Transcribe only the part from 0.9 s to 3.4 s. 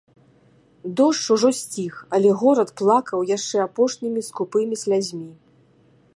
Дождж ужо сціх, але горад плакаў